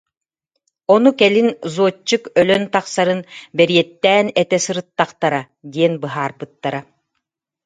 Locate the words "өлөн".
2.41-2.63